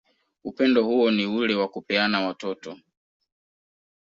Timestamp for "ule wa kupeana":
1.25-2.21